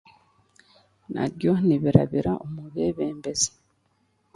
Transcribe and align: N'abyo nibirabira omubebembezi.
N'abyo 1.11 1.51
nibirabira 1.65 2.31
omubebembezi. 2.45 3.51